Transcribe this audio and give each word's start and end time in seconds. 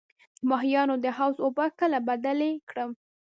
د 0.03 0.03
ماهیانو 0.49 0.95
د 1.03 1.05
حوض 1.17 1.37
اوبه 1.45 1.65
کله 1.79 1.97
بدلې 2.07 2.51
کړم؟ 2.69 2.91